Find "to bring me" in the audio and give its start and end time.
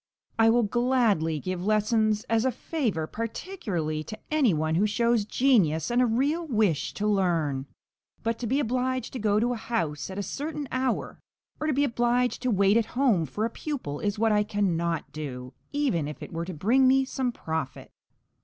16.45-17.05